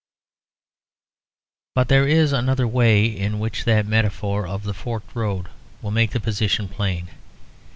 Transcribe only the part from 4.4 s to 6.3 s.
of the forked road will make the